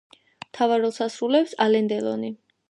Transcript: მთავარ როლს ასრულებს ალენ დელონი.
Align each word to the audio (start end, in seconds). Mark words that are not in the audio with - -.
მთავარ 0.45 0.81
როლს 0.85 0.97
ასრულებს 1.09 1.53
ალენ 1.67 1.93
დელონი. 1.93 2.33